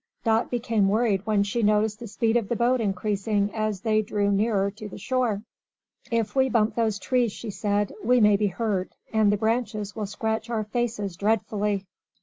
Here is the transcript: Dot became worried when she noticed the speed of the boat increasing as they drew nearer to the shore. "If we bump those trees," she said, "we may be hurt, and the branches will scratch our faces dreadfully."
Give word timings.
Dot 0.23 0.49
became 0.49 0.89
worried 0.89 1.21
when 1.27 1.43
she 1.43 1.61
noticed 1.61 1.99
the 1.99 2.07
speed 2.07 2.35
of 2.35 2.49
the 2.49 2.55
boat 2.55 2.81
increasing 2.81 3.51
as 3.53 3.81
they 3.81 4.01
drew 4.01 4.31
nearer 4.31 4.71
to 4.71 4.89
the 4.89 4.97
shore. 4.97 5.43
"If 6.09 6.35
we 6.35 6.49
bump 6.49 6.73
those 6.73 6.97
trees," 6.97 7.31
she 7.31 7.51
said, 7.51 7.93
"we 8.03 8.19
may 8.19 8.35
be 8.35 8.47
hurt, 8.47 8.93
and 9.13 9.31
the 9.31 9.37
branches 9.37 9.95
will 9.95 10.07
scratch 10.07 10.49
our 10.49 10.63
faces 10.63 11.15
dreadfully." 11.15 11.85